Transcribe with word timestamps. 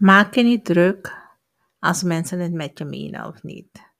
Maak 0.00 0.34
je 0.34 0.42
niet 0.42 0.64
druk 0.64 1.28
als 1.78 2.02
mensen 2.02 2.38
het 2.38 2.52
met 2.52 2.78
je 2.78 2.84
menen 2.84 3.26
of 3.26 3.42
niet. 3.42 3.92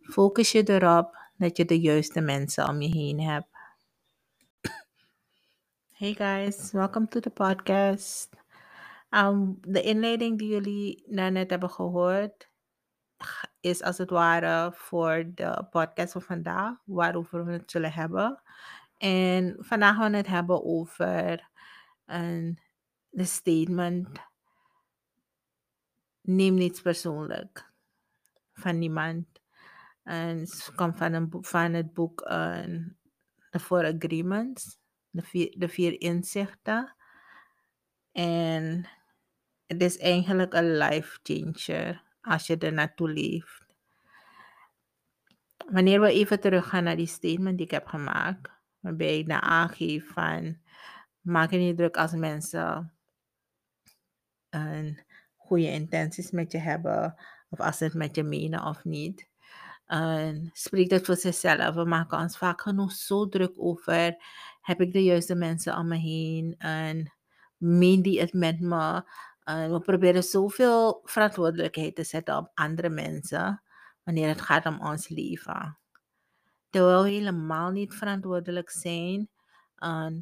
Focus 0.00 0.52
je 0.52 0.68
erop 0.68 1.16
dat 1.36 1.56
je 1.56 1.64
de 1.64 1.80
juiste 1.80 2.20
mensen 2.20 2.68
om 2.68 2.80
je 2.80 2.88
heen 2.88 3.20
hebt. 3.20 3.48
Hey 5.92 6.14
guys, 6.14 6.70
welcome 6.70 7.08
to 7.08 7.20
the 7.20 7.30
podcast. 7.30 8.36
Um, 9.10 9.58
de 9.60 9.82
inleiding 9.82 10.38
die 10.38 10.48
jullie 10.48 11.04
net 11.08 11.50
hebben 11.50 11.70
gehoord 11.70 12.50
is 13.60 13.82
als 13.82 13.98
het 13.98 14.10
ware 14.10 14.72
voor 14.74 15.24
de 15.34 15.66
podcast 15.70 16.12
van 16.12 16.22
vandaag, 16.22 16.76
waarover 16.84 17.44
we 17.44 17.52
het 17.52 17.70
zullen 17.70 17.92
hebben. 17.92 18.42
En 18.98 19.56
vandaag 19.58 19.96
gaan 19.96 20.10
we 20.10 20.16
het 20.16 20.26
hebben 20.26 20.64
over 20.64 21.48
een 22.06 22.58
de 23.08 23.24
statement 23.24 24.30
neem 26.22 26.54
niets 26.54 26.80
persoonlijk 26.80 27.70
van 28.52 28.78
niemand. 28.78 29.26
En 30.02 30.38
het 30.38 30.72
komt 30.74 30.96
van, 31.40 31.72
het 31.72 31.92
boek 31.92 32.20
uh, 32.20 32.64
The 33.50 33.60
Four 33.60 33.94
Agreements, 33.94 34.78
de 35.10 35.22
vier, 35.22 35.54
vier 35.58 36.00
inzichten. 36.00 36.94
En 38.12 38.88
het 39.66 39.82
is 39.82 39.98
eigenlijk 39.98 40.54
een 40.54 40.76
life 40.76 41.18
changer 41.22 42.02
als 42.20 42.46
je 42.46 42.58
er 42.58 42.72
naartoe 42.72 43.08
leeft. 43.08 43.66
Wanneer 45.70 46.00
we 46.00 46.12
even 46.12 46.40
teruggaan 46.40 46.84
naar 46.84 46.96
die 46.96 47.06
statement 47.06 47.56
die 47.56 47.66
ik 47.66 47.72
heb 47.72 47.86
gemaakt, 47.86 48.50
waarbij 48.80 49.18
ik 49.18 49.26
naar 49.26 49.40
aangeef 49.40 50.12
van 50.12 50.60
maak 51.20 51.50
je 51.50 51.58
niet 51.58 51.76
druk 51.76 51.96
als 51.96 52.12
mensen 52.12 52.92
een 54.50 55.00
goede 55.52 55.70
intenties 55.70 56.30
met 56.30 56.52
je 56.52 56.58
hebben, 56.58 57.14
of 57.48 57.60
als 57.60 57.76
ze 57.76 57.84
het 57.84 57.94
met 57.94 58.16
je 58.16 58.22
menen 58.22 58.64
of 58.64 58.84
niet. 58.84 59.28
Spreek 60.52 60.90
dat 60.90 61.04
voor 61.04 61.16
zichzelf. 61.16 61.74
We 61.74 61.84
maken 61.84 62.18
ons 62.18 62.38
vaak 62.38 62.60
genoeg 62.60 62.92
zo 62.92 63.28
druk 63.28 63.52
over. 63.56 64.16
Heb 64.60 64.80
ik 64.80 64.92
de 64.92 65.04
juiste 65.04 65.34
mensen 65.34 65.76
om 65.76 65.88
me 65.88 65.96
heen? 65.96 66.54
En 66.58 67.12
meen 67.56 68.02
die 68.02 68.20
het 68.20 68.32
met 68.32 68.60
me? 68.60 69.02
We 69.44 69.80
proberen 69.84 70.22
zoveel 70.22 71.00
verantwoordelijkheid 71.04 71.94
te 71.94 72.04
zetten 72.04 72.36
op 72.36 72.50
andere 72.54 72.88
mensen 72.88 73.62
wanneer 74.02 74.28
het 74.28 74.40
gaat 74.40 74.66
om 74.66 74.80
ons 74.80 75.08
leven. 75.08 75.78
Terwijl 76.70 77.02
we 77.02 77.10
helemaal 77.10 77.70
niet 77.70 77.94
verantwoordelijk 77.94 78.70
zijn 78.70 79.30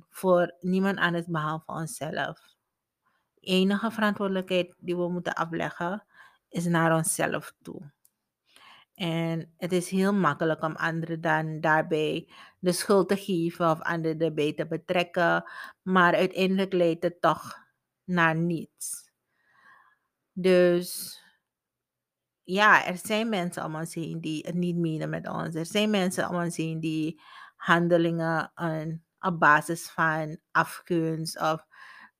voor 0.08 0.56
niemand 0.60 0.98
anders 0.98 1.26
behalve 1.26 1.72
onszelf. 1.72 2.49
Enige 3.40 3.90
verantwoordelijkheid 3.90 4.74
die 4.78 4.96
we 4.96 5.08
moeten 5.08 5.34
afleggen 5.34 6.04
is 6.48 6.64
naar 6.64 6.96
onszelf 6.96 7.54
toe. 7.62 7.92
En 8.94 9.54
het 9.56 9.72
is 9.72 9.90
heel 9.90 10.14
makkelijk 10.14 10.62
om 10.62 10.76
anderen 10.76 11.20
dan 11.20 11.60
daarbij 11.60 12.28
de 12.58 12.72
schuld 12.72 13.08
te 13.08 13.16
geven 13.16 13.70
of 13.70 13.80
anderen 13.80 14.18
erbij 14.18 14.52
te 14.52 14.66
betrekken, 14.66 15.44
maar 15.82 16.14
uiteindelijk 16.14 16.72
leidt 16.72 17.02
het 17.02 17.20
toch 17.20 17.58
naar 18.04 18.36
niets. 18.36 19.10
Dus 20.32 21.18
ja, 22.42 22.86
er 22.86 22.98
zijn 23.02 23.28
mensen 23.28 23.64
om 23.64 23.74
ons 23.74 23.94
heen 23.94 24.20
die 24.20 24.46
het 24.46 24.54
niet 24.54 24.76
menen 24.76 25.10
met 25.10 25.28
ons. 25.28 25.54
Er 25.54 25.66
zijn 25.66 25.90
mensen 25.90 26.28
om 26.28 26.36
ons 26.36 26.56
heen 26.56 26.80
die 26.80 27.20
handelingen 27.56 28.50
aan, 28.54 29.04
op 29.20 29.38
basis 29.38 29.90
van 29.90 30.38
afgunst 30.50 31.40
of 31.40 31.66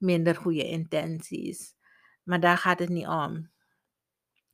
minder 0.00 0.36
goede 0.36 0.64
intenties. 0.64 1.74
Maar 2.22 2.40
daar 2.40 2.58
gaat 2.58 2.78
het 2.78 2.88
niet 2.88 3.06
om. 3.06 3.50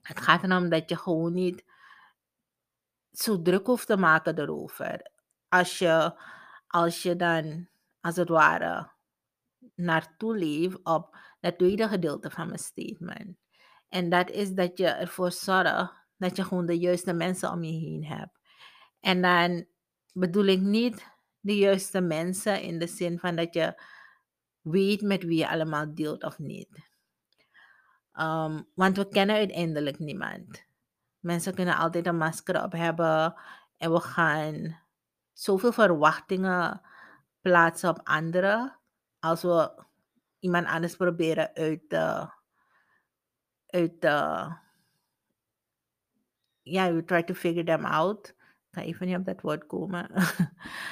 Het 0.03 0.21
gaat 0.21 0.43
erom 0.43 0.69
dat 0.69 0.89
je 0.89 0.97
gewoon 0.97 1.33
niet 1.33 1.65
zo 3.13 3.43
druk 3.43 3.67
hoeft 3.67 3.87
te 3.87 3.97
maken 3.97 4.39
erover. 4.39 5.11
Als 5.49 5.79
je, 5.79 6.19
als 6.67 7.03
je 7.03 7.17
dan, 7.17 7.69
als 8.01 8.17
het 8.17 8.29
ware, 8.29 8.91
naartoe 9.75 10.37
leeft 10.37 10.79
op 10.83 11.17
het 11.41 11.59
tweede 11.59 11.89
gedeelte 11.89 12.31
van 12.31 12.47
mijn 12.47 12.59
statement. 12.59 13.37
En 13.89 14.09
dat 14.09 14.31
is 14.31 14.51
dat 14.51 14.79
je 14.79 14.87
ervoor 14.87 15.33
zorgt 15.33 15.93
dat 16.17 16.37
je 16.37 16.45
gewoon 16.45 16.67
de 16.67 16.79
juiste 16.79 17.13
mensen 17.13 17.51
om 17.51 17.63
je 17.63 17.73
heen 17.73 18.05
hebt. 18.05 18.39
En 19.01 19.23
dan 19.23 19.67
bedoel 20.13 20.45
ik 20.45 20.61
niet 20.61 21.07
de 21.41 21.57
juiste 21.57 22.01
mensen 22.01 22.63
in 22.63 22.79
de 22.79 22.87
zin 22.87 23.19
van 23.19 23.37
dat 23.37 23.55
je 23.55 23.83
weet 24.71 25.03
met 25.03 25.25
wie 25.25 25.39
je 25.39 25.49
allemaal 25.49 25.95
deelt 25.95 26.25
of 26.25 26.39
niet. 26.39 26.69
Um, 28.21 28.69
want 28.75 28.97
we 28.97 29.09
kennen 29.09 29.37
uiteindelijk 29.37 29.99
niemand. 29.99 30.65
Mensen 31.19 31.55
kunnen 31.55 31.77
altijd 31.77 32.07
een 32.07 32.17
masker 32.17 32.63
op 32.63 32.73
hebben 32.73 33.35
en 33.77 33.93
we 33.93 34.01
gaan 34.01 34.81
zoveel 35.33 35.73
verwachtingen 35.73 36.81
plaatsen 37.41 37.89
op 37.89 38.01
anderen 38.05 38.79
als 39.21 39.43
we 39.43 39.85
iemand 40.39 40.67
anders 40.67 40.97
proberen 40.97 41.55
uit 41.55 41.89
te, 41.89 42.31
uit 43.67 44.01
te, 44.01 44.47
ja, 46.63 46.93
we 46.93 47.05
try 47.05 47.23
to 47.23 47.35
figure 47.35 47.65
them 47.65 47.85
out. 47.85 48.29
Ik 48.29 48.71
kan 48.71 48.83
even 48.83 49.07
niet 49.07 49.17
op 49.17 49.25
dat 49.25 49.41
woord 49.41 49.67
komen. 49.67 50.11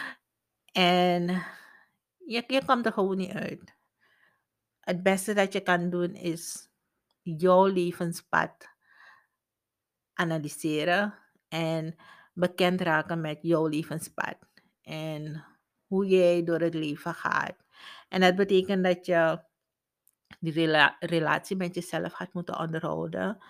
en 0.73 1.45
je, 2.27 2.45
je 2.47 2.65
komt 2.65 2.87
er 2.87 2.93
gewoon 2.93 3.17
niet 3.17 3.33
uit. 3.33 3.77
Het 4.81 5.03
beste 5.03 5.35
dat 5.35 5.53
je 5.53 5.61
kan 5.61 5.91
doen 5.91 6.15
is 6.15 6.69
jouw 7.23 7.67
levenspad 7.67 8.69
analyseren 10.13 11.15
en 11.49 11.97
bekend 12.33 12.81
raken 12.81 13.21
met 13.21 13.39
jouw 13.43 13.67
levenspad 13.67 14.37
en 14.83 15.45
hoe 15.87 16.07
jij 16.07 16.45
door 16.45 16.61
het 16.61 16.75
leven 16.75 17.15
gaat. 17.15 17.57
En 18.09 18.21
dat 18.21 18.37
betekent 18.37 18.85
dat 18.85 19.07
je 19.07 19.43
die 20.41 20.53
rela 20.53 20.97
relatie 21.01 21.57
met 21.57 21.75
jezelf 21.75 22.13
gaat 22.13 22.33
moeten 22.33 22.59
onderhouden, 22.59 23.45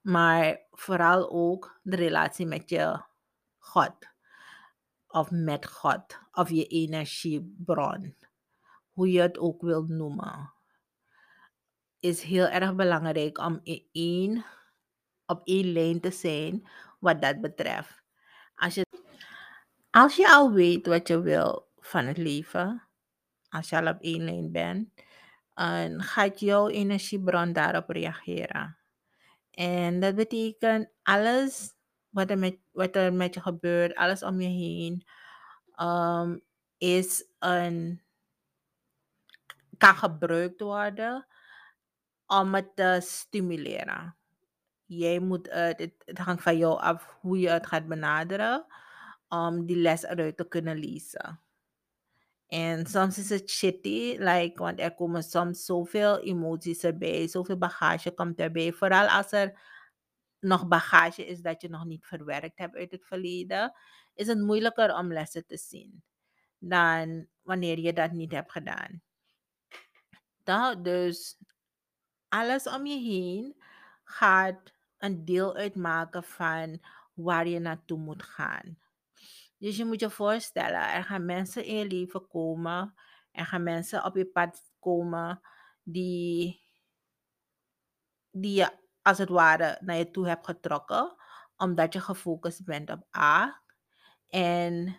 maar 0.00 0.60
vooral 0.70 1.30
ook 1.30 1.80
de 1.82 1.96
relatie 1.96 2.46
met 2.46 2.68
je 2.68 3.02
God 3.58 4.09
of 5.10 5.30
met 5.30 5.66
God 5.66 6.18
of 6.32 6.50
je 6.50 6.66
energiebron, 6.66 8.16
hoe 8.90 9.12
je 9.12 9.20
het 9.20 9.38
ook 9.38 9.62
wilt 9.62 9.88
noemen, 9.88 10.52
is 12.00 12.22
heel 12.22 12.46
erg 12.46 12.74
belangrijk 12.74 13.38
om 13.38 13.60
in 13.62 13.88
één 13.92 14.44
op 15.26 15.40
één 15.44 15.72
lijn 15.72 16.00
te 16.00 16.10
zijn 16.10 16.68
wat 16.98 17.22
dat 17.22 17.40
betreft. 17.40 18.02
Als 18.54 18.74
je, 18.74 18.86
als 19.90 20.16
je 20.16 20.30
al 20.30 20.52
weet 20.52 20.86
wat 20.86 21.08
je 21.08 21.20
wil 21.20 21.68
van 21.78 22.04
het 22.04 22.16
leven, 22.16 22.82
als 23.48 23.68
je 23.68 23.80
al 23.80 23.86
op 23.86 24.00
één 24.00 24.24
lijn 24.24 24.52
bent, 24.52 24.88
dan 25.54 26.02
gaat 26.02 26.40
jouw 26.40 26.68
energiebron 26.68 27.52
daarop 27.52 27.88
reageren. 27.88 28.76
En 29.50 30.00
dat 30.00 30.14
betekent 30.14 30.88
alles 31.02 31.74
wat 32.10 32.30
er 32.30 32.38
met, 32.38 32.58
wat 32.70 32.96
er 32.96 33.12
met 33.12 33.34
je 33.34 33.40
gebeurt, 33.40 33.94
alles 33.94 34.22
om 34.22 34.40
je 34.40 34.48
heen, 34.48 35.04
um, 35.76 36.42
is 36.78 37.24
een, 37.38 38.02
kan 39.78 39.96
gebruikt 39.96 40.60
worden 40.60 41.26
om 42.26 42.54
het 42.54 42.76
te 42.76 42.98
stimuleren 43.02 44.14
jij 44.98 45.18
moet 45.18 45.48
het 45.50 45.92
hangt 46.14 46.42
van 46.42 46.56
jou 46.56 46.80
af 46.80 47.16
hoe 47.20 47.38
je 47.38 47.48
het 47.48 47.66
gaat 47.66 47.86
benaderen 47.86 48.66
om 49.28 49.66
die 49.66 49.76
les 49.76 50.02
eruit 50.02 50.36
te 50.36 50.48
kunnen 50.48 50.76
lezen. 50.76 51.40
En 52.46 52.86
soms 52.86 53.18
is 53.18 53.28
het 53.28 53.50
shitty, 53.50 54.16
like, 54.18 54.62
want 54.62 54.80
er 54.80 54.94
komen 54.94 55.22
soms 55.22 55.64
zoveel 55.64 56.20
emoties 56.20 56.82
erbij, 56.82 57.28
zoveel 57.28 57.58
bagage 57.58 58.10
komt 58.10 58.38
erbij. 58.38 58.72
Vooral 58.72 59.06
als 59.06 59.32
er 59.32 59.60
nog 60.40 60.68
bagage 60.68 61.26
is 61.26 61.40
dat 61.40 61.62
je 61.62 61.68
nog 61.68 61.84
niet 61.84 62.06
verwerkt 62.06 62.58
hebt 62.58 62.76
uit 62.76 62.90
het 62.90 63.06
verleden, 63.06 63.72
is 64.14 64.26
het 64.26 64.38
moeilijker 64.38 64.96
om 64.96 65.12
lessen 65.12 65.46
te 65.46 65.56
zien 65.56 66.02
dan 66.60 67.26
wanneer 67.42 67.78
je 67.78 67.92
dat 67.92 68.12
niet 68.12 68.32
hebt 68.32 68.52
gedaan. 68.52 69.02
Dat, 70.42 70.84
dus 70.84 71.38
alles 72.28 72.66
om 72.68 72.86
je 72.86 72.98
heen 72.98 73.62
gaat 74.04 74.72
een 74.98 75.24
deel 75.24 75.56
uitmaken 75.56 76.24
van 76.24 76.80
waar 77.14 77.48
je 77.48 77.58
naartoe 77.58 77.98
moet 77.98 78.22
gaan. 78.22 78.78
Dus 79.58 79.76
je 79.76 79.84
moet 79.84 80.00
je 80.00 80.10
voorstellen, 80.10 80.92
er 80.92 81.04
gaan 81.04 81.24
mensen 81.24 81.64
in 81.64 81.76
je 81.76 81.86
leven 81.86 82.28
komen, 82.28 82.94
er 83.32 83.46
gaan 83.46 83.62
mensen 83.62 84.04
op 84.04 84.16
je 84.16 84.26
pad 84.26 84.72
komen 84.78 85.40
die, 85.82 86.60
die 88.30 88.54
je 88.54 88.79
als 89.02 89.18
het 89.18 89.28
ware 89.28 89.78
naar 89.80 89.96
je 89.96 90.10
toe 90.10 90.26
hebt 90.26 90.46
getrokken, 90.46 91.14
omdat 91.56 91.92
je 91.92 92.00
gefocust 92.00 92.64
bent 92.64 92.90
op 92.90 93.16
A. 93.16 93.60
En 94.28 94.96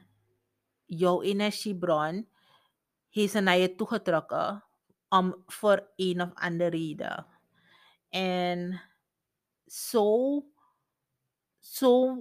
jouw 0.86 1.22
energiebron 1.22 2.28
heeft 3.10 3.32
ze 3.32 3.40
naar 3.40 3.58
je 3.58 3.76
toe 3.76 3.88
getrokken 3.88 4.64
om 5.10 5.44
voor 5.46 5.88
een 5.96 6.22
of 6.22 6.30
andere 6.34 6.70
reden. 6.70 7.26
En 8.10 8.82
zo, 9.68 10.44
zo 11.60 12.18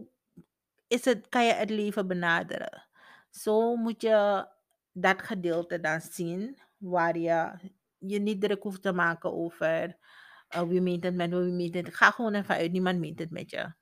is 0.86 1.04
het, 1.04 1.28
kan 1.28 1.44
je 1.44 1.52
het 1.52 1.70
leven 1.70 2.06
benaderen. 2.06 2.86
Zo 3.30 3.76
moet 3.76 4.02
je 4.02 4.46
dat 4.92 5.22
gedeelte 5.22 5.80
dan 5.80 6.00
zien, 6.00 6.58
waar 6.76 7.18
je 7.18 7.52
je 7.98 8.18
niet 8.18 8.40
druk 8.40 8.62
hoeft 8.62 8.82
te 8.82 8.92
maken 8.92 9.32
over 9.32 9.96
uh, 10.56 10.62
wie 10.62 10.81
meent 10.81 11.05
het 11.05 11.14
met 11.14 11.31
me, 11.31 11.38
wie 11.44 11.52
meent 11.52 11.75
het. 11.75 11.94
Ga 11.94 12.11
gewoon 12.11 12.35
ervan 12.35 12.56
uit, 12.56 12.73
niemand 12.73 12.99
meent 12.99 13.19
het 13.19 13.31
met 13.31 13.50
je. 13.50 13.73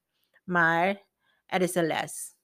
Maar 0.45 1.03
er 1.47 1.61
is 1.61 1.75
een 1.75 1.87
les. 1.87 2.35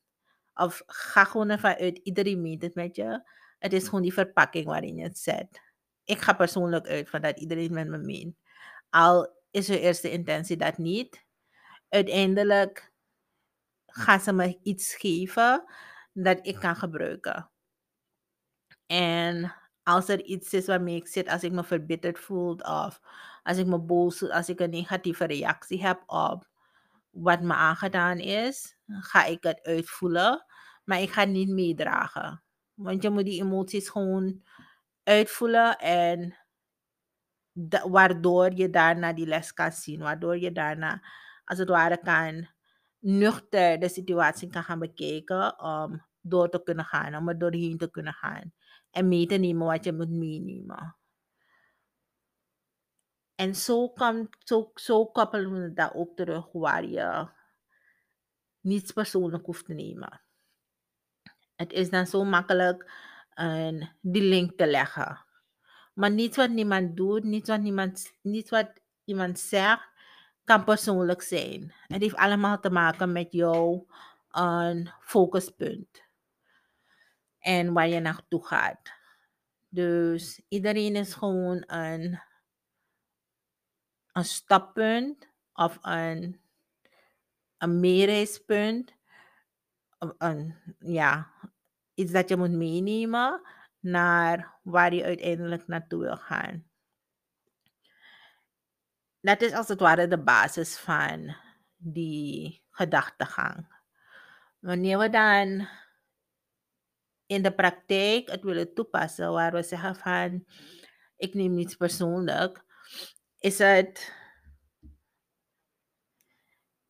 Of 0.55 0.83
ga 0.87 1.25
gewoon 1.25 1.51
ervan 1.51 1.75
uit, 1.75 1.99
iedereen 1.99 2.43
meent 2.43 2.63
het 2.63 2.75
met 2.75 2.97
je. 2.97 3.29
Het 3.59 3.73
is 3.73 3.85
gewoon 3.85 4.03
die 4.03 4.13
verpakking 4.13 4.67
waarin 4.67 4.97
je 4.97 5.03
het 5.03 5.19
zet. 5.19 5.61
Ik 6.05 6.21
ga 6.21 6.33
persoonlijk 6.33 6.87
uit 6.87 7.11
van 7.11 7.21
dat 7.21 7.41
iedereen 7.41 7.73
met 7.73 7.89
me 7.89 7.99
meent. 7.99 8.37
Al 8.91 9.43
is 9.51 9.67
je 9.67 9.81
eerste 9.81 10.11
intentie 10.11 10.57
dat 10.57 10.79
niet. 10.79 11.25
Uiteindelijk 11.89 12.93
gaan 13.87 14.21
ze 14.21 14.33
me 14.33 14.59
iets 14.63 14.95
geven 14.95 15.65
dat 16.13 16.47
ik 16.47 16.59
kan 16.59 16.77
gebruiken. 16.77 17.51
En 18.87 19.55
als 19.85 20.09
er 20.09 20.23
iets 20.23 20.53
is 20.53 20.67
waarmee 20.67 20.97
ik 20.97 21.07
zit, 21.07 21.29
als 21.29 21.43
ik 21.43 21.53
me 21.53 21.65
verbitterd 21.65 22.19
voel 22.19 22.55
of 22.55 23.01
als 23.43 23.57
ik 23.57 23.67
me 23.67 23.79
boos 23.79 24.19
voel, 24.19 24.33
als 24.33 24.49
ik 24.49 24.61
een 24.61 24.71
negatieve 24.71 25.25
reactie 25.25 25.83
heb 25.87 26.03
op 26.07 26.49
wat 27.11 27.41
me 27.41 27.55
aangedaan 27.55 28.19
is, 28.19 28.77
ga 28.87 29.25
ik 29.25 29.43
het 29.43 29.63
uitvoelen, 29.63 30.45
maar 30.85 31.01
ik 31.01 31.11
ga 31.11 31.25
niet 31.25 31.49
meedragen. 31.49 32.43
Want 32.75 33.03
je 33.03 33.11
moet 33.11 33.25
die 33.25 33.43
emoties 33.43 33.89
gewoon 33.89 34.43
uitvoelen 35.03 35.79
en 35.79 36.37
waardoor 37.89 38.53
je 38.55 38.71
daarna 38.71 39.13
die 39.13 39.27
les 39.27 39.53
kan 39.53 39.73
zien, 39.73 40.01
waardoor 40.01 40.39
je 40.39 40.53
daarna 40.53 41.03
als 41.45 41.59
het 41.59 41.69
ware 41.69 41.99
kan 41.99 42.49
nuchter 42.99 43.79
de 43.79 43.89
situatie 43.89 44.49
kan 44.49 44.65
gaan 44.65 44.79
bekijken 44.79 45.61
om 45.61 46.05
door 46.21 46.49
te 46.49 46.63
kunnen 46.63 46.85
gaan, 46.85 47.17
om 47.17 47.29
er 47.29 47.39
doorheen 47.39 47.79
te 47.79 47.91
kunnen 47.91 48.13
gaan 48.13 48.53
en 48.95 49.09
mee 49.09 49.27
te 49.27 49.35
nemen 49.35 49.67
wat 49.67 49.85
je 49.85 49.93
moet 49.93 50.11
meenemen. 50.11 50.97
En 53.35 53.55
zo, 53.55 53.89
kan, 53.89 54.29
zo, 54.39 54.71
zo 54.75 55.07
koppelen 55.07 55.63
we 55.63 55.73
dat 55.73 55.95
ook 55.95 56.17
terug 56.17 56.53
waar 56.53 56.85
je 56.85 57.29
niets 58.61 58.93
persoonlijk 58.93 59.47
hoeft 59.47 59.65
te 59.65 59.75
nemen. 59.75 60.21
Het 61.57 61.73
is 61.73 61.91
dan 61.91 62.07
zo 62.07 62.25
makkelijk 62.25 62.93
um, 63.41 63.89
die 64.01 64.23
link 64.23 64.57
te 64.57 64.67
leggen. 64.67 65.25
Maar 65.95 66.11
niets 66.11 66.37
wat 66.37 66.51
niemand 66.51 66.97
doet, 66.97 67.25
niets 67.25 67.49
wat, 67.49 67.61
niemand, 67.61 68.13
niets 68.23 68.51
wat 68.51 68.71
iemand 69.05 69.39
zegt, 69.39 69.89
kan 70.45 70.65
persoonlijk 70.65 71.23
zijn. 71.23 71.75
Het 71.87 72.03
heeft 72.03 72.17
allemaal 72.17 72.61
te 72.61 72.71
maken 72.71 73.13
met 73.13 73.33
jouw 73.33 73.87
een 74.31 74.91
focuspunt. 75.01 76.04
En 77.45 77.73
waar 77.73 77.89
je 77.89 78.01
naartoe 78.01 78.47
gaat. 78.47 78.93
Dus 79.69 80.41
iedereen 80.49 80.97
is 80.97 81.15
gewoon 81.15 81.65
een, 81.67 82.21
een 84.13 84.25
stappunt 84.25 85.29
of 85.53 85.79
een, 85.83 86.41
een. 87.59 88.93
Of 89.99 90.15
Een, 90.19 90.55
ja, 90.79 91.31
iets 91.95 92.13
dat 92.13 92.29
je 92.29 92.37
moet 92.37 92.51
meenemen 92.51 93.41
naar 93.81 94.59
waar 94.63 94.95
je 94.95 95.05
uiteindelijk 95.05 95.67
naartoe 95.67 96.01
wil 96.01 96.17
gaan. 96.17 96.65
Dat 99.21 99.43
is 99.43 99.53
als 99.53 99.69
het 99.69 99.81
ware 99.81 100.09
de 100.09 100.23
basis 100.23 100.77
van 100.77 101.37
die 101.77 102.63
gedachtegang. 102.71 103.83
Wanneer 104.59 104.99
we 104.99 105.11
dan 105.11 105.69
in 107.27 107.43
de 107.43 107.55
praktijk 107.55 108.31
het 108.31 108.43
willen 108.43 108.75
toepassen, 108.75 109.33
waar 109.33 109.53
we 109.53 109.63
zeggen 109.63 109.97
van 109.97 110.47
ik 111.17 111.35
neem 111.35 111.55
niets 111.55 111.75
persoonlijk, 111.75 112.65
is 113.39 113.59
het. 113.59 114.13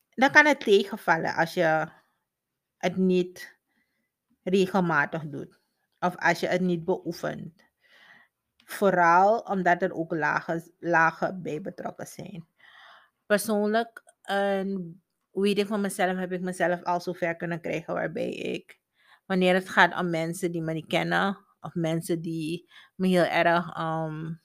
Dan 0.09 0.31
kan 0.31 0.45
het 0.45 0.59
tegenvallen 0.59 1.35
als 1.35 1.53
je 1.53 1.87
het 2.77 2.97
niet 2.97 3.57
regelmatig 4.43 5.29
doet. 5.29 5.59
Of 5.99 6.15
als 6.15 6.39
je 6.39 6.47
het 6.47 6.61
niet 6.61 6.85
beoefent. 6.85 7.63
Vooral 8.65 9.39
omdat 9.39 9.81
er 9.81 9.93
ook 9.93 10.13
lagen, 10.13 10.73
lagen 10.79 11.41
bij 11.41 11.61
betrokken 11.61 12.07
zijn. 12.07 12.47
Persoonlijk, 13.25 14.03
een 14.21 15.03
van 15.67 15.81
mezelf, 15.81 16.17
heb 16.17 16.31
ik 16.31 16.41
mezelf 16.41 16.83
al 16.83 17.01
zo 17.01 17.13
ver 17.13 17.35
kunnen 17.35 17.61
krijgen 17.61 17.93
waarbij 17.93 18.29
ik, 18.29 18.79
wanneer 19.25 19.53
het 19.53 19.69
gaat 19.69 19.99
om 19.99 20.09
mensen 20.09 20.51
die 20.51 20.61
me 20.61 20.73
niet 20.73 20.87
kennen, 20.87 21.45
of 21.59 21.73
mensen 21.73 22.21
die 22.21 22.69
me 22.95 23.07
heel 23.07 23.23
erg 23.23 23.77
um, 23.79 24.41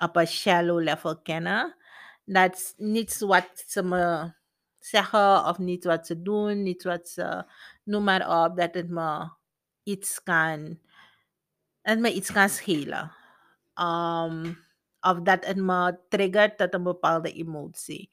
op 0.00 0.16
een 0.16 0.26
shallow 0.26 0.82
level 0.82 1.22
kennen, 1.22 1.76
dat 2.24 2.74
niets 2.76 3.20
wat 3.20 3.62
ze 3.66 3.82
me 3.82 4.32
zeggen 4.78 5.44
of 5.44 5.58
niet 5.58 5.84
wat 5.84 6.06
ze 6.06 6.22
doen, 6.22 6.62
niet 6.62 6.82
wat 6.82 7.08
ze, 7.08 7.52
noem 7.82 8.04
maar 8.04 8.44
op, 8.44 8.56
dat 8.56 8.74
het 8.74 8.88
me 8.88 9.30
iets 9.82 10.22
kan, 10.22 10.80
het 11.80 11.98
me 11.98 12.12
iets 12.12 12.32
kan 12.32 12.48
schelen. 12.48 13.12
Um, 13.80 14.64
of 15.00 15.20
dat 15.20 15.44
het 15.44 15.56
me 15.56 15.98
triggert 16.08 16.58
tot 16.58 16.74
een 16.74 16.82
bepaalde 16.82 17.32
emotie. 17.32 18.10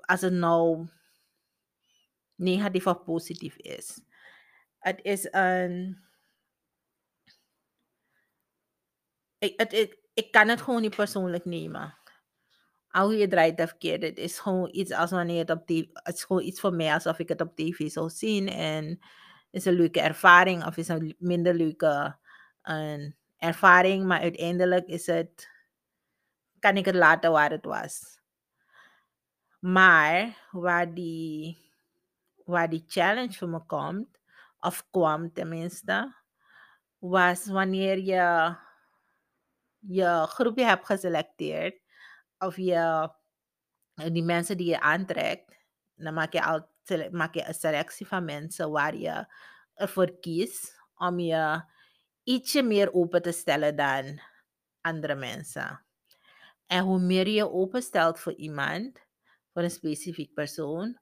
Als 0.00 0.20
het 0.20 0.32
nou 0.32 0.88
negatief 2.34 2.86
of 2.86 3.04
positief 3.04 3.56
is. 3.56 4.00
Het 4.78 5.00
is 5.02 5.28
een. 5.30 6.02
Ik, 9.38 9.96
ik, 10.14 10.30
kan 10.30 10.48
het 10.48 10.60
gewoon 10.60 10.80
niet 10.80 10.96
persoonlijk 10.96 11.44
nemen. 11.44 11.96
Al 12.88 13.12
je 13.12 13.28
draait 13.28 13.60
of 13.60 13.78
keert, 13.78 14.02
het 14.02 14.18
is 14.18 14.38
gewoon 14.38 14.68
iets 14.72 14.92
als 14.92 15.10
wanneer 15.10 15.38
het 15.38 15.50
op 15.50 15.66
tv, 15.66 15.84
het 15.92 16.14
is 16.14 16.24
gewoon 16.24 16.42
iets 16.42 16.60
voor 16.60 16.72
mij 16.72 16.92
alsof 16.92 17.18
ik 17.18 17.28
het 17.28 17.40
op 17.40 17.56
tv 17.56 17.90
zou 17.90 18.10
zien 18.10 18.48
en 18.48 18.98
is 19.50 19.64
een 19.64 19.72
leuke 19.72 20.00
ervaring 20.00 20.64
of 20.64 20.76
is 20.76 20.88
een 20.88 21.14
minder 21.18 21.54
leuke 21.54 22.16
een 22.62 23.16
ervaring, 23.36 24.04
maar 24.04 24.20
uiteindelijk 24.20 24.86
is 24.86 25.06
het, 25.06 25.50
kan 26.58 26.76
ik 26.76 26.84
het 26.84 26.94
laten 26.94 27.32
waar 27.32 27.50
het 27.50 27.64
was. 27.64 28.20
Maar 29.58 30.48
waar 30.50 30.94
die, 30.94 31.58
waar 32.44 32.70
die 32.70 32.84
challenge 32.86 33.32
voor 33.32 33.48
me 33.48 33.66
komt, 33.66 34.17
of 34.60 34.86
kwam 34.90 35.32
tenminste, 35.32 36.14
was 36.98 37.46
wanneer 37.46 37.98
je 37.98 38.56
je 39.78 40.26
groepje 40.28 40.64
hebt 40.64 40.86
geselecteerd, 40.86 41.80
of 42.38 42.56
je 42.56 43.10
die 43.94 44.22
mensen 44.22 44.56
die 44.56 44.66
je 44.66 44.80
aantrekt, 44.80 45.56
dan 45.94 46.14
maak 46.14 46.32
je, 46.32 46.44
al, 46.44 46.68
maak 47.10 47.34
je 47.34 47.46
een 47.46 47.54
selectie 47.54 48.06
van 48.06 48.24
mensen 48.24 48.70
waar 48.70 48.96
je 48.96 49.26
ervoor 49.74 50.18
kiest 50.20 50.82
om 50.94 51.18
je 51.18 51.62
ietsje 52.22 52.62
meer 52.62 52.92
open 52.92 53.22
te 53.22 53.32
stellen 53.32 53.76
dan 53.76 54.20
andere 54.80 55.14
mensen. 55.14 55.84
En 56.66 56.84
hoe 56.84 56.98
meer 56.98 57.28
je 57.28 57.50
openstelt 57.50 58.20
voor 58.20 58.34
iemand, 58.34 59.06
voor 59.52 59.62
een 59.62 59.70
specifiek 59.70 60.34
persoon, 60.34 60.98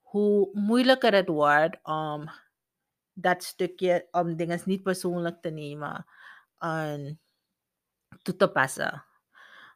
hoe 0.00 0.50
moeilijker 0.52 1.14
het 1.14 1.28
wordt 1.28 1.78
om 1.82 2.30
dat 3.20 3.44
stukje, 3.44 4.08
om 4.10 4.36
dingen 4.36 4.60
niet 4.64 4.82
persoonlijk 4.82 5.42
te 5.42 5.50
nemen 5.50 6.06
en 6.58 7.20
toe 8.22 8.36
te 8.36 8.50
passen. 8.50 9.04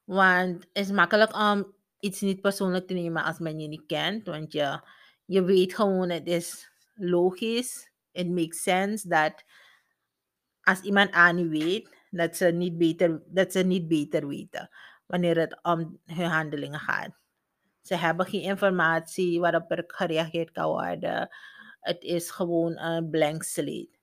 Want 0.04 0.62
het 0.62 0.68
is 0.72 0.90
makkelijk 0.90 1.36
om 1.36 1.74
iets 1.98 2.20
niet 2.20 2.40
persoonlijk 2.40 2.86
te 2.86 2.94
nemen 2.94 3.24
als 3.24 3.38
men 3.38 3.60
je 3.60 3.68
niet 3.68 3.86
kent. 3.86 4.26
Want 4.26 4.52
je, 4.52 4.80
je 5.24 5.42
weet 5.42 5.74
gewoon, 5.74 6.10
het 6.10 6.26
is 6.26 6.70
logisch. 6.94 7.90
It 8.12 8.28
makes 8.30 8.62
sense 8.62 9.08
dat 9.08 9.44
als 10.62 10.80
iemand 10.80 11.14
A 11.14 11.32
niet 11.32 11.48
weet, 11.48 11.96
dat 12.10 12.36
ze 12.36 12.46
niet 12.46 12.78
beter, 12.78 13.22
dat 13.26 13.52
ze 13.52 13.62
niet 13.62 13.88
beter 13.88 14.26
weten 14.26 14.70
wanneer 15.06 15.38
het 15.38 15.58
om 15.62 16.00
hun 16.04 16.30
handelingen 16.30 16.80
gaat. 16.80 17.10
Ze 17.80 17.96
hebben 17.96 18.26
geen 18.26 18.42
informatie 18.42 19.40
waarop 19.40 19.70
er 19.70 19.84
gereageerd 19.86 20.50
kan 20.50 20.66
worden. 20.66 21.28
Het 21.82 22.02
is 22.02 22.30
gewoon 22.30 22.78
een 22.78 23.10
blank 23.10 23.42
slate. 23.42 23.98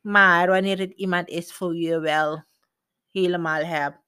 Maar 0.00 0.48
wanneer 0.48 0.78
het 0.78 0.92
iemand 0.92 1.28
is 1.28 1.52
voor 1.52 1.76
je 1.76 2.00
wel 2.00 2.44
helemaal 3.10 3.64
hebt 3.64 4.00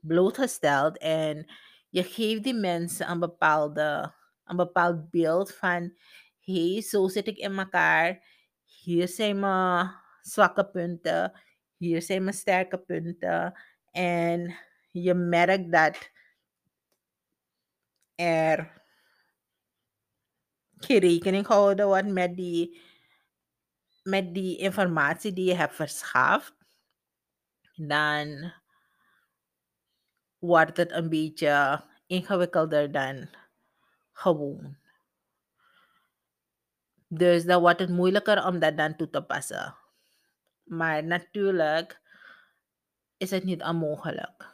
blootgesteld 0.00 0.98
en 0.98 1.52
je 1.88 2.02
geeft 2.02 2.42
die 2.42 2.54
mensen 2.54 3.10
een, 3.10 3.18
bepaalde, 3.18 4.14
een 4.44 4.56
bepaald 4.56 5.10
beeld 5.10 5.54
van 5.54 5.96
hé, 6.40 6.72
hey, 6.72 6.82
zo 6.82 7.08
zit 7.08 7.26
ik 7.26 7.36
in 7.36 7.58
elkaar. 7.58 8.22
Hier 8.64 9.08
zijn 9.08 9.40
mijn 9.40 9.90
zwakke 10.20 10.70
punten. 10.70 11.40
Hier 11.76 12.02
zijn 12.02 12.24
mijn 12.24 12.36
sterke 12.36 12.78
punten. 12.78 13.60
En 13.90 14.56
je 14.90 15.14
merkt 15.14 15.72
dat 15.72 16.10
er 18.14 18.83
geen 20.84 21.00
rekening 21.00 21.46
gehouden 21.46 21.86
wordt 21.86 22.08
met 22.08 22.36
die, 22.36 22.80
met 24.02 24.34
die 24.34 24.58
informatie 24.58 25.32
die 25.32 25.44
je 25.44 25.54
hebt 25.54 25.74
verschaft, 25.74 26.54
dan 27.74 28.52
wordt 30.38 30.76
het 30.76 30.92
een 30.92 31.08
beetje 31.08 31.84
ingewikkelder 32.06 32.92
dan 32.92 33.28
gewoon. 34.12 34.76
Dus 37.08 37.44
dan 37.44 37.60
wordt 37.60 37.80
het 37.80 37.90
moeilijker 37.90 38.46
om 38.46 38.58
dat 38.58 38.76
dan 38.76 38.96
toe 38.96 39.10
te 39.10 39.22
passen. 39.22 39.76
Maar 40.64 41.04
natuurlijk 41.04 42.00
is 43.16 43.30
het 43.30 43.44
niet 43.44 43.62
onmogelijk. 43.62 44.52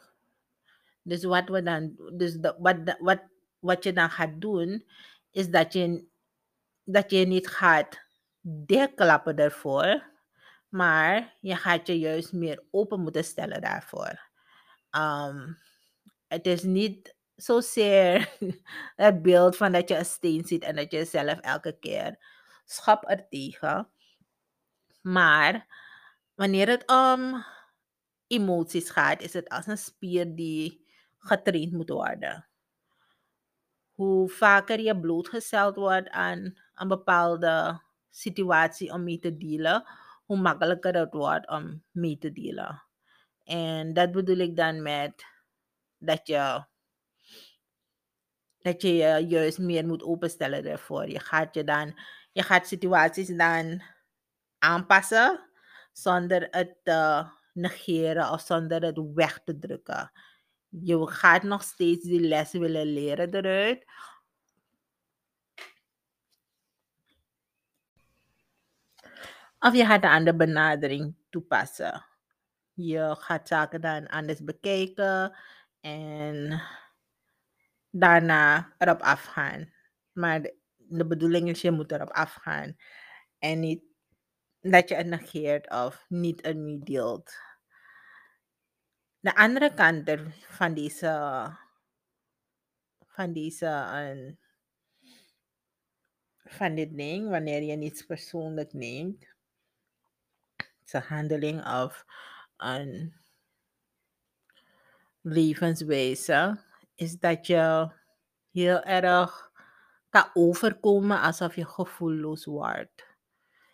Dus 1.03 1.23
wat 1.23 1.49
we 1.49 1.63
dan, 1.63 1.95
dus 2.13 2.33
de- 2.33 2.55
wat, 2.59 2.77
wat, 2.99 3.21
wat 3.59 3.83
je 3.83 3.93
dan 3.93 4.09
gaat 4.09 4.41
doen, 4.41 4.87
is 5.31 5.49
dat 5.49 5.73
je, 5.73 6.05
dat 6.91 7.11
je 7.11 7.25
niet 7.25 7.47
gaat 7.47 7.99
dichtklappen 8.41 9.35
ervoor, 9.35 10.09
maar 10.69 11.37
je 11.39 11.55
gaat 11.55 11.87
je 11.87 11.99
juist 11.99 12.33
meer 12.33 12.63
open 12.71 13.01
moeten 13.01 13.23
stellen 13.23 13.61
daarvoor. 13.61 14.29
Um, 14.91 15.57
het 16.27 16.45
is 16.45 16.63
niet 16.63 17.15
zozeer 17.35 18.29
het 18.95 19.21
beeld 19.21 19.57
van 19.57 19.71
dat 19.71 19.89
je 19.89 19.97
een 19.97 20.05
steen 20.05 20.45
ziet 20.45 20.63
en 20.63 20.75
dat 20.75 20.91
je 20.91 21.05
zelf 21.05 21.39
elke 21.39 21.77
keer 21.79 22.17
schap 22.65 23.09
er 23.09 23.27
tegen. 23.29 23.89
Maar 25.01 25.67
wanneer 26.35 26.67
het 26.67 26.87
om 26.87 27.45
emoties 28.27 28.89
gaat, 28.89 29.21
is 29.21 29.33
het 29.33 29.49
als 29.49 29.67
een 29.67 29.77
spier 29.77 30.35
die 30.35 30.85
getraind 31.19 31.71
moet 31.71 31.89
worden. 31.89 32.45
Hoe 33.91 34.29
vaker 34.29 34.79
je 34.79 34.99
blootgesteld 34.99 35.75
wordt 35.75 36.09
aan 36.09 36.57
een 36.81 36.87
bepaalde 36.87 37.81
situatie 38.09 38.91
om 38.91 39.03
mee 39.03 39.19
te 39.19 39.37
dealen, 39.37 39.83
hoe 40.25 40.37
makkelijker 40.37 40.95
het 40.95 41.13
wordt 41.13 41.49
om 41.49 41.83
mee 41.91 42.17
te 42.17 42.31
dealen. 42.31 42.83
En 43.43 43.93
dat 43.93 44.11
bedoel 44.11 44.37
ik 44.37 44.55
dan 44.55 44.81
met 44.81 45.25
dat 45.97 46.27
je, 46.27 46.65
dat 48.57 48.81
je 48.81 48.93
je 48.93 49.25
juist 49.27 49.59
meer 49.59 49.87
moet 49.87 50.03
openstellen 50.03 50.65
ervoor. 50.65 51.09
Je 51.09 51.19
gaat 51.19 51.55
je 51.55 51.63
dan, 51.63 51.99
je 52.31 52.43
gaat 52.43 52.67
situaties 52.67 53.27
dan 53.27 53.81
aanpassen 54.57 55.49
zonder 55.91 56.47
het 56.51 56.75
te 56.83 57.25
negeren 57.53 58.31
of 58.31 58.41
zonder 58.41 58.81
het 58.81 58.99
weg 59.13 59.41
te 59.43 59.59
drukken. 59.59 60.11
Je 60.69 61.07
gaat 61.07 61.43
nog 61.43 61.63
steeds 61.63 62.03
die 62.05 62.19
les 62.19 62.51
willen 62.51 62.93
leren 62.93 63.33
eruit. 63.33 63.85
Of 69.63 69.75
je 69.75 69.85
gaat 69.85 70.03
een 70.03 70.09
andere 70.09 70.37
benadering 70.37 71.15
toepassen. 71.29 72.05
Je 72.73 73.15
gaat 73.19 73.47
zaken 73.47 73.81
dan 73.81 74.07
anders 74.07 74.43
bekijken 74.43 75.37
en 75.81 76.61
daarna 77.89 78.73
erop 78.77 79.01
afgaan. 79.01 79.73
Maar 80.11 80.41
de, 80.77 81.07
bedoeling 81.07 81.49
is, 81.49 81.61
je 81.61 81.71
moet 81.71 81.91
erop 81.91 82.09
afgaan. 82.09 82.77
En 83.39 83.59
niet 83.59 83.83
dat 84.59 84.89
je 84.89 84.95
het 84.95 85.07
negeert 85.07 85.69
of 85.69 86.05
niet 86.07 86.41
ermee 86.41 86.79
deelt. 86.79 87.33
De 89.19 89.35
andere 89.35 89.73
kant 89.73 90.11
van 90.47 90.73
deze, 90.73 91.43
van 93.07 93.33
deze, 93.33 93.65
eh, 93.65 94.33
van 96.43 96.75
dit 96.75 96.97
ding, 96.97 97.29
wanneer 97.29 97.61
je 97.61 97.75
niets 97.75 98.05
persoonlijk 98.05 98.73
neemt, 98.73 99.30
is 100.93 101.01
een 101.01 101.15
handeling 101.15 101.65
of 101.67 102.05
een 102.57 103.13
levenswijze, 105.21 106.59
is 106.95 107.19
dat 107.19 107.47
je 107.47 107.91
heel 108.51 108.81
erg 108.81 109.51
kan 110.09 110.29
overkomen 110.33 111.21
alsof 111.21 111.55
je 111.55 111.65
gevoelloos 111.65 112.45
wordt. 112.45 113.05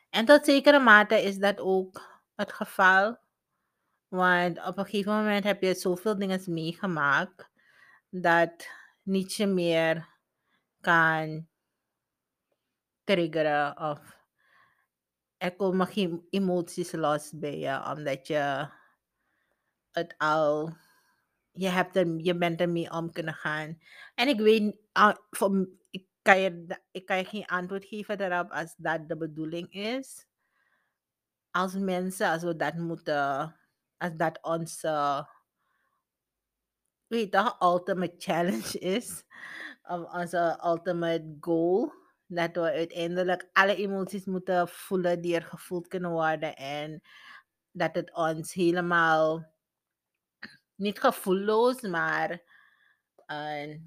En 0.10 0.26
tot 0.26 0.46
zekere 0.46 0.80
mate 0.80 1.22
is 1.22 1.38
dat 1.38 1.60
ook 1.60 2.22
het 2.36 2.54
geval. 2.54 3.18
Want 4.08 4.66
op 4.66 4.78
een 4.78 4.86
gegeven 4.86 5.14
moment 5.14 5.44
heb 5.44 5.62
je 5.62 5.74
zoveel 5.74 6.18
dingen 6.18 6.42
meegemaakt 6.54 7.50
dat 8.10 8.68
niet 9.04 9.34
je 9.34 9.48
meer 9.48 10.08
kan 10.82 11.48
triggeren 13.04 13.80
of 13.80 14.17
er 15.38 15.56
komen 15.56 15.88
geen 15.88 16.28
emoties 16.30 16.92
los 16.92 17.32
bij 17.36 17.58
je 17.58 17.86
omdat 17.86 18.28
je 18.28 18.70
het 19.92 20.16
al 20.18 20.76
je 21.58 21.68
hebt 21.68 21.96
er, 21.96 22.20
je 22.20 22.38
bent 22.38 22.62
ermee 22.62 22.92
om 22.92 23.12
kunnen 23.12 23.34
gaan. 23.34 23.80
En 24.16 24.28
ik 24.28 24.40
weet, 24.40 24.76
m- 25.50 25.66
ik, 25.90 26.08
kan 26.22 26.40
je, 26.40 26.80
ik 26.92 27.06
kan 27.06 27.18
je 27.18 27.26
geen 27.26 27.46
antwoord 27.46 27.86
geven 27.86 28.18
daarop 28.18 28.52
als 28.52 28.76
dat 28.78 29.08
de 29.08 29.18
bedoeling 29.18 29.74
is. 29.74 30.28
Als 31.52 31.74
mensen, 31.74 32.30
als 32.30 32.58
dat 32.58 32.74
moeten, 32.74 33.56
als 33.98 34.12
dat 34.16 34.40
onze, 34.42 35.28
weet 37.08 37.34
je, 37.34 37.56
ultimate 37.60 38.16
challenge 38.18 38.80
is, 38.80 39.24
of 39.84 40.14
onze 40.14 40.60
ultimate 40.64 41.38
goal, 41.40 41.94
dat 42.28 42.56
we 42.56 42.62
uiteindelijk 42.62 43.50
alle 43.54 43.76
emoties 43.76 44.26
moeten 44.26 44.68
voelen 44.68 45.22
die 45.22 45.36
er 45.36 45.44
gevoeld 45.44 45.88
kunnen 45.88 46.12
worden 46.12 46.56
en 46.56 47.02
dat 47.72 47.96
het 47.96 48.14
ons 48.14 48.54
helemaal 48.54 49.56
niet 50.76 51.00
gevoelloos, 51.00 51.82
maar 51.82 52.42
eh, 53.26 53.78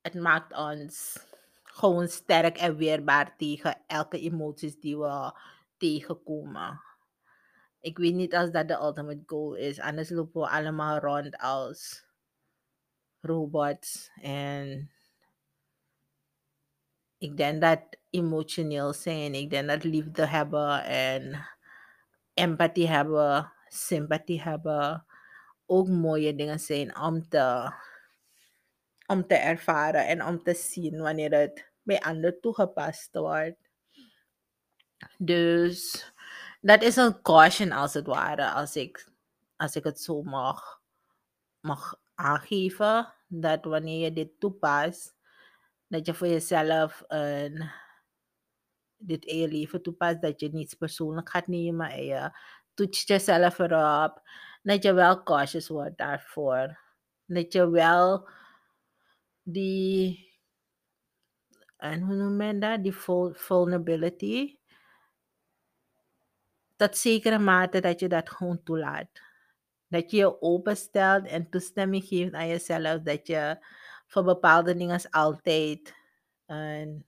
het 0.00 0.14
maakt 0.14 0.56
ons 0.56 1.18
gewoon 1.62 2.08
sterk 2.08 2.56
en 2.56 2.76
weerbaar 2.76 3.36
tegen 3.36 3.82
elke 3.86 4.20
emoties 4.20 4.80
die 4.80 4.98
we 4.98 5.38
tegenkomen. 5.76 6.80
Ik 7.80 7.98
weet 7.98 8.14
niet 8.14 8.34
als 8.34 8.50
dat 8.50 8.68
de 8.68 8.74
ultimate 8.74 9.22
goal 9.26 9.54
is, 9.54 9.80
anders 9.80 10.10
lopen 10.10 10.40
we 10.40 10.48
allemaal 10.48 10.98
rond 10.98 11.36
als 11.36 12.04
robots. 13.20 14.10
En 14.20 14.90
ik 17.22 17.36
denk 17.36 17.60
dat 17.60 17.80
emotioneel 18.10 18.92
zijn, 18.92 19.34
ik 19.34 19.50
denk 19.50 19.68
dat 19.68 19.84
liefde 19.84 20.26
hebben 20.26 20.84
en 20.84 21.46
empathie 22.34 22.88
hebben, 22.88 23.52
sympathie 23.68 24.42
hebben, 24.42 25.06
ook 25.66 25.88
mooie 25.88 26.34
dingen 26.34 26.60
zijn 26.60 26.98
om 26.98 27.28
te, 27.28 27.72
om 29.06 29.26
te 29.26 29.34
ervaren 29.34 30.06
en 30.06 30.24
om 30.24 30.42
te 30.42 30.54
zien 30.54 31.00
wanneer 31.00 31.32
het 31.32 31.70
bij 31.82 32.00
anderen 32.00 32.40
toegepast 32.40 33.08
wordt. 33.12 33.58
Dus 35.18 36.06
dat 36.60 36.82
is 36.82 36.96
een 36.96 37.22
caution 37.22 37.72
als 37.72 37.94
het 37.94 38.06
ware, 38.06 38.50
als 38.50 38.76
ik, 38.76 39.08
als 39.56 39.76
ik 39.76 39.84
het 39.84 40.00
zo 40.00 40.22
mag, 40.22 40.80
mag 41.60 42.00
aangeven. 42.14 43.12
Dat 43.28 43.64
wanneer 43.64 44.04
je 44.04 44.12
dit 44.12 44.40
toepast, 44.40 45.14
dat 45.92 46.06
je 46.06 46.14
voor 46.14 46.26
jezelf 46.26 47.04
een, 47.06 47.70
dit 48.96 49.24
in 49.24 49.48
leven 49.48 49.82
toepast, 49.82 50.20
dat 50.22 50.40
je 50.40 50.48
niets 50.48 50.74
persoonlijk 50.74 51.30
gaat 51.30 51.46
nemen 51.46 51.90
en 51.90 52.04
je 52.04 52.30
toetst 52.74 53.08
jezelf 53.08 53.58
erop. 53.58 54.22
Dat 54.62 54.82
je 54.82 54.92
wel 54.92 55.22
cautious 55.22 55.68
wordt 55.68 55.98
daarvoor. 55.98 56.78
Dat 57.26 57.52
je 57.52 57.70
wel 57.70 58.28
die, 59.42 60.28
en 61.76 62.00
hoe 62.00 62.14
noem 62.14 62.60
dat, 62.60 62.82
die 62.82 62.94
vul- 62.94 63.34
vulnerability, 63.34 64.56
tot 66.76 66.96
zekere 66.96 67.38
mate 67.38 67.80
dat 67.80 68.00
je 68.00 68.08
dat 68.08 68.30
gewoon 68.30 68.62
toelaat. 68.62 69.22
Dat 69.88 70.10
je 70.10 70.16
je 70.16 70.42
openstelt 70.42 71.26
en 71.26 71.50
toestemming 71.50 72.04
geeft 72.04 72.32
aan 72.32 72.48
jezelf 72.48 73.02
dat 73.02 73.26
je 73.26 73.64
voor 74.12 74.24
bepaalde 74.24 74.74
dingen 74.74 75.10
altijd 75.10 75.94
een 76.46 77.06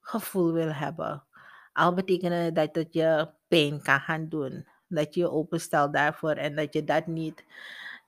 gevoel 0.00 0.52
wil 0.52 0.72
hebben. 0.72 1.24
Al 1.72 1.94
betekent 1.94 2.54
dat 2.54 2.74
het 2.74 2.94
je 2.94 3.30
pijn 3.48 3.82
kan 3.82 4.00
gaan 4.00 4.28
doen. 4.28 4.68
Dat 4.88 5.14
je 5.14 5.20
je 5.20 5.30
openstelt 5.30 5.92
daarvoor 5.92 6.30
en 6.32 6.54
dat 6.54 6.72
je 6.72 6.84
dat 6.84 7.06
niet, 7.06 7.44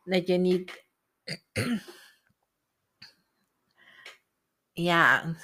dat 0.04 0.26
je 0.26 0.36
niet, 0.36 0.84
ja, 4.72 5.34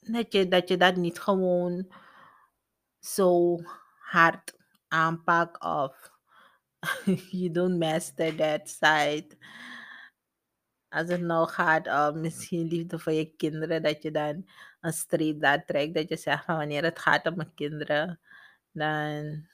dat 0.00 0.32
je 0.32 0.48
dat, 0.48 0.68
je 0.68 0.76
dat 0.76 0.96
niet 0.96 1.20
gewoon 1.20 1.92
zo 3.00 3.58
hard 3.98 4.56
aanpakt 4.88 5.62
of 5.62 6.12
you 7.30 7.50
don't 7.50 7.78
master 7.78 8.36
that 8.36 8.68
side. 8.68 9.36
Als 10.94 11.08
het 11.08 11.20
nou 11.20 11.48
gaat 11.48 11.86
om 11.86 12.20
misschien 12.20 12.66
liefde 12.66 12.98
voor 12.98 13.12
je 13.12 13.34
kinderen, 13.36 13.82
dat 13.82 14.02
je 14.02 14.10
dan 14.10 14.48
een 14.80 14.92
streep 14.92 15.40
daar 15.40 15.64
trekt. 15.64 15.94
Dat 15.94 16.08
je 16.08 16.16
zegt 16.16 16.44
van 16.44 16.56
wanneer 16.56 16.82
het 16.82 16.98
gaat 16.98 17.26
om 17.26 17.36
mijn 17.36 17.54
kinderen, 17.54 18.20
dan 18.72 19.46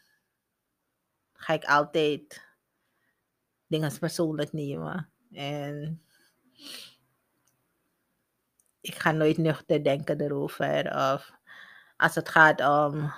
ga 1.33 1.53
ik 1.53 1.65
altijd 1.65 2.47
dingen 3.67 3.99
persoonlijk 3.99 4.53
nemen. 4.53 5.11
En 5.33 6.03
ik 8.81 8.95
ga 8.95 9.11
nooit 9.11 9.39
nuchter 9.39 9.85
denken 9.85 10.21
erover. 10.21 11.13
Of 11.15 11.33
als 11.97 12.15
het 12.15 12.29
gaat 12.29 12.61
om, 12.61 13.13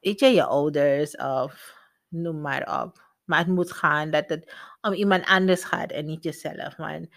weet 0.00 0.20
je, 0.20 0.26
je 0.26 0.44
ouders 0.44 1.16
of 1.16 1.78
noem 2.08 2.40
maar 2.40 2.82
op. 2.82 3.09
Maar 3.30 3.38
het 3.38 3.48
moet 3.48 3.72
gaan 3.72 4.10
dat 4.10 4.28
het 4.28 4.54
om 4.80 4.92
iemand 4.92 5.26
anders 5.26 5.64
gaat 5.64 5.90
en 5.90 6.04
niet 6.04 6.24
jezelf. 6.24 6.78
Man. 6.78 7.10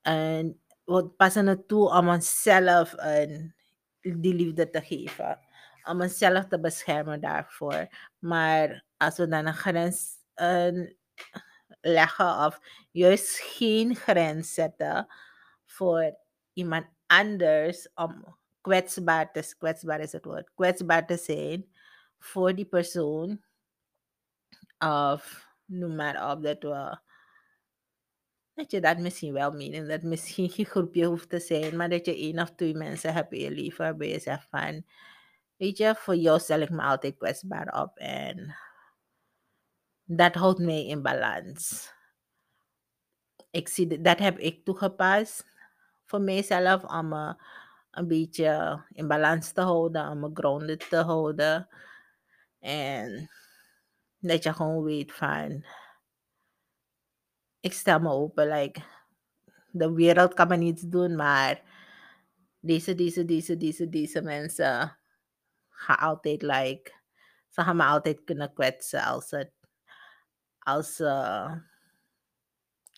En 0.00 0.60
we 0.84 1.08
passen 1.08 1.46
het 1.46 1.68
toe 1.68 1.90
om 1.90 2.08
onszelf 2.08 2.94
die 4.00 4.34
liefde 4.34 4.70
te 4.70 4.80
geven. 4.80 5.38
Om 5.84 6.00
onszelf 6.00 6.44
te 6.46 6.60
beschermen 6.60 7.20
daarvoor. 7.20 7.88
Maar 8.18 8.84
als 8.96 9.16
we 9.16 9.28
dan 9.28 9.46
een 9.46 9.54
grens 9.54 10.18
leggen 11.80 12.46
of 12.46 12.60
juist 12.90 13.38
geen 13.38 13.96
grens 13.96 14.54
zetten 14.54 15.06
voor 15.64 16.16
iemand 16.52 16.86
anders 17.06 17.88
om 17.94 18.36
kwetsbaar 18.60 19.32
te 19.32 19.54
kwetsbaar 19.58 20.00
is 20.00 20.12
het 20.12 20.24
woord, 20.24 20.50
kwetsbaar 20.54 21.06
te 21.06 21.16
zijn 21.16 21.72
voor 22.18 22.54
die 22.54 22.66
persoon. 22.66 23.42
Of 24.78 25.50
noem 25.72 25.94
maar 25.96 26.30
op 26.32 26.42
dat 26.42 26.62
we 26.62 26.98
dat 28.54 28.70
je 28.70 28.80
dat 28.80 28.98
misschien 28.98 29.32
wel 29.32 29.50
meen. 29.52 29.88
Dat 29.88 30.02
misschien 30.02 30.50
geen 30.54 30.66
groepje 30.66 31.06
hoeft 31.06 31.28
te 31.28 31.38
zijn, 31.40 31.76
maar 31.76 31.88
dat 31.88 32.06
je 32.06 32.14
één 32.14 32.38
of 32.38 32.50
twee 32.54 32.74
mensen 32.74 33.12
hebt 33.14 33.32
in 33.32 33.40
je 33.40 33.50
leven 33.50 33.84
waarbij 33.84 34.08
je 34.08 34.18
zegt 34.18 34.46
van, 34.50 34.84
weet 35.56 35.78
je, 35.78 35.94
voor 35.94 36.16
jou 36.16 36.38
stel 36.40 36.60
ik 36.60 36.70
me 36.70 36.82
altijd 36.82 37.16
kwetsbaar 37.16 37.82
op 37.82 37.96
en 37.98 38.56
dat 40.04 40.34
houdt 40.34 40.58
mij 40.58 40.86
in 40.86 41.02
balans. 41.02 41.92
Ik 43.50 43.68
zie, 43.68 43.86
dat- 43.86 44.04
dat 44.04 44.18
heb 44.18 44.38
ik 44.38 44.64
toegepast 44.64 45.46
voor 46.04 46.20
mijzelf 46.20 46.84
om 46.84 47.08
me 47.08 47.34
een 47.90 48.08
beetje 48.08 48.82
in 48.92 49.08
balans 49.08 49.52
te 49.52 49.60
houden, 49.60 50.08
om 50.08 50.20
me 50.20 50.30
grounded 50.34 50.88
te 50.88 50.96
houden. 50.96 51.68
En 52.58 53.30
dat 54.22 54.42
je 54.42 54.52
gewoon 54.52 54.84
weet 54.84 55.12
van, 55.12 55.64
ik 57.60 57.72
stel 57.72 58.00
me 58.00 58.10
open, 58.10 58.48
like, 58.48 58.82
de 59.70 59.92
wereld 59.92 60.34
kan 60.34 60.48
me 60.48 60.56
niets 60.56 60.82
doen, 60.82 61.16
maar 61.16 61.62
deze, 62.60 62.94
deze, 62.94 63.24
deze, 63.24 63.56
deze, 63.56 63.88
deze 63.88 64.22
mensen 64.22 64.98
gaan 65.68 65.98
altijd, 65.98 66.42
like, 66.42 66.92
ze 67.48 67.62
gaan 67.62 67.76
me 67.76 67.84
altijd 67.84 68.24
kunnen 68.24 68.52
kwetsen 68.52 69.02
als 69.02 69.30
het, 69.30 69.52
als 70.58 70.94
ze, 70.94 71.10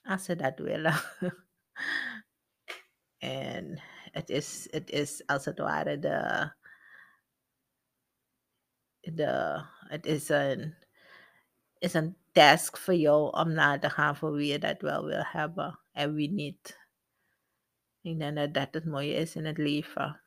als 0.02 0.24
ze 0.24 0.36
dat 0.36 0.58
willen. 0.58 0.94
en 3.18 3.80
het 4.10 4.28
is, 4.30 4.68
het 4.70 4.90
is 4.90 5.26
als 5.26 5.44
het 5.44 5.58
ware 5.58 5.98
de, 5.98 6.50
de, 9.00 9.64
het 9.78 10.06
is 10.06 10.28
een, 10.28 10.83
is 11.84 11.94
een 11.94 12.16
task 12.32 12.76
voor 12.76 12.94
jou 12.94 13.30
om 13.32 13.52
na 13.52 13.78
te 13.78 13.90
gaan 13.90 14.16
voor 14.16 14.32
wie 14.32 14.52
je 14.52 14.58
dat 14.58 14.80
wel 14.80 15.04
wil 15.04 15.22
hebben 15.22 15.78
en 15.92 16.14
wie 16.14 16.30
niet. 16.30 16.78
Ik 18.02 18.18
denk 18.18 18.36
dat 18.36 18.54
dat 18.54 18.68
het 18.70 18.84
mooie 18.84 19.14
is 19.14 19.36
in 19.36 19.44
het 19.44 19.58
leven. 19.58 20.20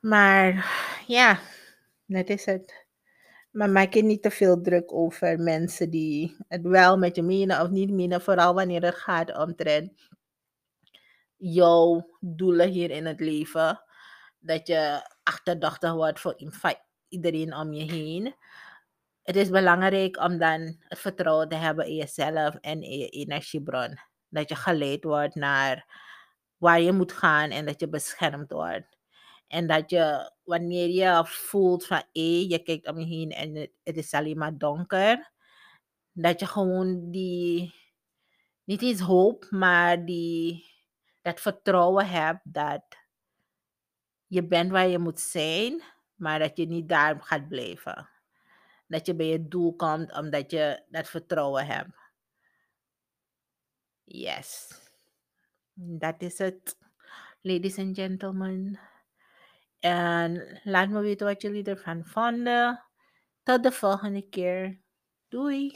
Maar 0.00 0.66
ja, 1.06 1.40
dat 2.06 2.28
is 2.28 2.44
het. 2.44 2.86
Maar 3.50 3.70
maak 3.70 3.94
je 3.94 4.02
niet 4.02 4.22
te 4.22 4.30
veel 4.30 4.60
druk 4.60 4.92
over 4.92 5.38
mensen 5.38 5.90
die 5.90 6.36
het 6.48 6.62
wel 6.62 6.98
met 6.98 7.16
je 7.16 7.22
menen 7.22 7.60
of 7.60 7.70
niet 7.70 7.90
menen. 7.90 8.20
Vooral 8.20 8.54
wanneer 8.54 8.82
het 8.82 8.94
gaat 8.94 9.36
omtrent 9.36 10.08
jouw 11.36 12.08
doelen 12.20 12.68
hier 12.68 12.90
in 12.90 13.06
het 13.06 13.20
leven. 13.20 13.82
Dat 14.38 14.66
je 14.66 15.08
achterdochtig 15.22 15.92
wordt 15.92 16.20
voor 16.20 16.36
iedereen 17.08 17.54
om 17.54 17.72
je 17.72 17.92
heen. 17.92 18.34
Het 19.22 19.36
is 19.36 19.50
belangrijk 19.50 20.16
om 20.20 20.38
dan 20.38 20.76
het 20.78 20.98
vertrouwen 20.98 21.48
te 21.48 21.54
hebben 21.54 21.86
in 21.86 21.94
jezelf 21.94 22.54
en 22.54 22.82
in 22.82 22.98
je 22.98 23.08
energiebron. 23.08 23.98
Dat 24.28 24.48
je 24.48 24.56
geleid 24.56 25.04
wordt 25.04 25.34
naar 25.34 25.86
waar 26.56 26.80
je 26.80 26.92
moet 26.92 27.12
gaan 27.12 27.50
en 27.50 27.66
dat 27.66 27.80
je 27.80 27.88
beschermd 27.88 28.52
wordt. 28.52 28.98
En 29.46 29.66
dat 29.66 29.90
je, 29.90 30.32
wanneer 30.44 30.88
je 30.88 31.26
voelt 31.26 31.86
van 31.86 32.02
hé, 32.12 32.44
je 32.48 32.62
kijkt 32.62 32.88
om 32.88 32.98
je 32.98 33.06
heen 33.06 33.30
en 33.30 33.54
het, 33.54 33.70
het 33.82 33.96
is 33.96 34.12
alleen 34.12 34.38
maar 34.38 34.58
donker, 34.58 35.30
dat 36.12 36.40
je 36.40 36.46
gewoon 36.46 37.10
die, 37.10 37.74
niet 38.64 38.82
eens 38.82 39.00
hoop, 39.00 39.46
maar 39.50 40.04
die, 40.04 40.64
dat 41.22 41.40
vertrouwen 41.40 42.08
hebt 42.08 42.40
dat 42.42 42.82
je 44.26 44.46
bent 44.46 44.70
waar 44.70 44.88
je 44.88 44.98
moet 44.98 45.20
zijn, 45.20 45.82
maar 46.14 46.38
dat 46.38 46.56
je 46.56 46.66
niet 46.66 46.88
daar 46.88 47.22
gaat 47.22 47.48
blijven. 47.48 48.11
Dat 48.92 49.06
je 49.06 49.14
bij 49.14 49.26
je 49.26 49.48
doel 49.48 49.76
komt 49.76 50.12
omdat 50.12 50.50
je 50.50 50.84
dat 50.88 51.08
vertrouwen 51.08 51.66
hebt. 51.66 51.96
Yes. 54.04 54.80
Dat 55.74 56.22
is 56.22 56.38
het, 56.38 56.76
ladies 57.40 57.78
and 57.78 57.96
gentlemen. 57.96 58.80
En 59.78 60.60
laat 60.64 60.88
me 60.88 61.00
weten 61.00 61.26
wat 61.26 61.42
jullie 61.42 61.64
ervan 61.64 62.04
vonden. 62.04 62.84
Tot 63.42 63.62
de 63.62 63.72
volgende 63.72 64.28
keer. 64.28 64.80
Doei! 65.28 65.72